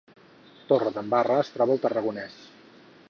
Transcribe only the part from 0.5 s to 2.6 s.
Torredembarra es troba al Tarragonès